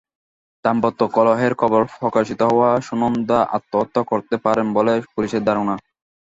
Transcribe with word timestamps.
দাম্পত্য 0.65 1.01
কলহের 1.15 1.53
খবর 1.61 1.81
প্রকাশিত 1.93 2.39
হওয়ায় 2.49 2.81
সুনন্দা 2.81 3.39
আত্মহত্যা 3.57 4.01
করতে 4.11 4.35
পারেন 4.45 4.67
বলে 4.77 4.93
পুলিশের 5.13 5.43
ধারণা। 5.47 5.75